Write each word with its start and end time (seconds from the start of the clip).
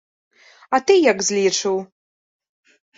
А 0.77 0.79
ты 0.87 0.97
як 1.11 1.17
злічыў? 1.29 1.75